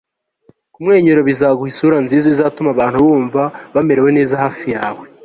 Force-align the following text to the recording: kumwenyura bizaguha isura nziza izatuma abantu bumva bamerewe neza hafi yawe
kumwenyura 0.73 1.21
bizaguha 1.29 1.69
isura 1.73 1.97
nziza 2.05 2.27
izatuma 2.33 2.69
abantu 2.71 2.97
bumva 3.05 3.41
bamerewe 3.73 4.09
neza 4.17 4.35
hafi 4.43 4.65
yawe 4.75 5.03